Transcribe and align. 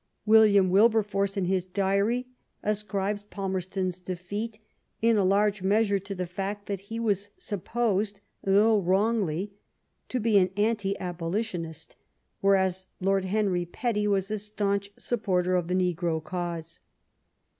William 0.25 0.71
Wilberforce, 0.71 1.37
in 1.37 1.45
his 1.45 1.63
diary, 1.63 2.25
ascribes 2.63 3.21
Palmer 3.21 3.61
ston's 3.61 3.99
defeat 3.99 4.57
in 4.99 5.15
a 5.15 5.23
great 5.23 5.61
measure 5.61 5.99
to 5.99 6.15
the 6.15 6.25
fact 6.25 6.65
that 6.65 6.79
he 6.89 6.99
was 6.99 7.29
supposed, 7.37 8.19
though 8.43 8.79
wrongly, 8.79 9.53
to 10.09 10.19
be 10.19 10.39
an 10.39 10.49
Anti 10.57 10.97
Abolitionist, 10.97 11.95
whereas 12.39 12.87
Lord 12.99 13.25
Henry 13.25 13.67
Petty 13.67 14.07
was 14.07 14.31
a 14.31 14.39
staunch 14.39 14.89
supporter 14.97 15.55
of 15.55 15.67
the 15.67 15.75
negro 15.75 16.23
cause. 16.23 16.79